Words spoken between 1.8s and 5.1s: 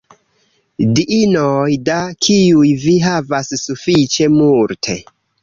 da kiuj vi havas sufiĉe multe.